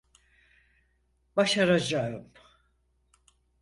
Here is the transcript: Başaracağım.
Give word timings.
Başaracağım. 1.35 2.29